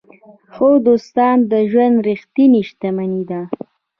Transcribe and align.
ښه 0.53 0.69
دوستان 0.87 1.37
د 1.51 1.53
ژوند 1.71 1.95
ریښتینې 2.07 2.61
شتمني 2.69 3.23
ده. 3.29 3.41